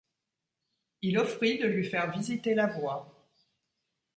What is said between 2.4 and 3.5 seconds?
la voie.